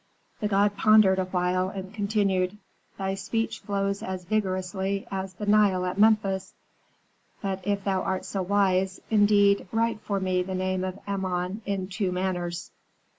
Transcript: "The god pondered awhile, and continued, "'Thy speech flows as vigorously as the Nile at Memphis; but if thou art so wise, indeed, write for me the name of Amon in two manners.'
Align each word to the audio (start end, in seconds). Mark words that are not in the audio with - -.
"The 0.39 0.47
god 0.47 0.75
pondered 0.77 1.19
awhile, 1.19 1.69
and 1.69 1.93
continued, 1.93 2.57
"'Thy 2.97 3.13
speech 3.13 3.59
flows 3.59 4.01
as 4.01 4.25
vigorously 4.25 5.05
as 5.11 5.33
the 5.35 5.45
Nile 5.45 5.85
at 5.85 5.99
Memphis; 5.99 6.55
but 7.43 7.59
if 7.67 7.83
thou 7.83 8.01
art 8.01 8.25
so 8.25 8.41
wise, 8.41 8.99
indeed, 9.11 9.67
write 9.71 9.99
for 10.01 10.19
me 10.19 10.41
the 10.41 10.55
name 10.55 10.83
of 10.83 10.97
Amon 11.07 11.61
in 11.67 11.87
two 11.87 12.11
manners.' 12.11 12.71